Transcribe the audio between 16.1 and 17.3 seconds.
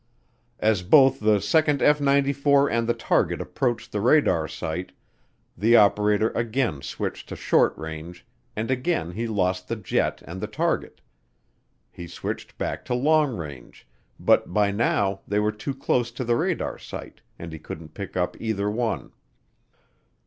to the radar site